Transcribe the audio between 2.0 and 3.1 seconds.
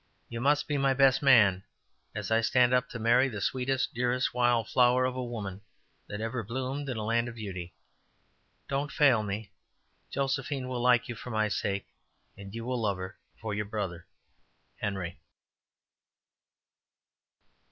as I stand up to